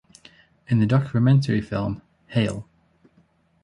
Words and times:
In 0.67 0.79
the 0.79 0.87
documentary 0.87 1.61
film 1.61 2.01
Hail! 2.29 2.67